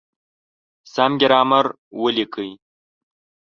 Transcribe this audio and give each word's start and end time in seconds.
سم 0.93 1.11
ګرامر 1.21 1.65
وليکئ!. 2.01 2.51